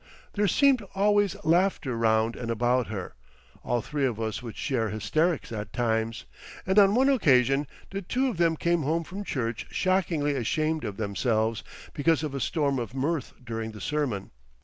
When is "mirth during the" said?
12.95-13.79